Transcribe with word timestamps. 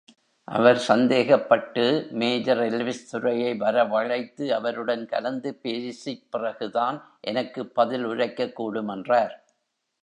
அவர் 0.43 0.83
சந்தேகப்பட்டு, 0.87 2.09
major 2.11 2.57
Elvis 2.57 3.09
துரையை 3.09 3.59
வரவழைத்து, 3.59 4.49
அவருடன் 4.49 5.05
கலந்து 5.05 5.55
பேசிப் 5.55 6.31
பிறகுதான் 6.31 7.17
எனக்குப் 7.21 7.75
பதில் 7.75 8.05
உரைக்கக்கூடுமென்றார். 8.05 9.31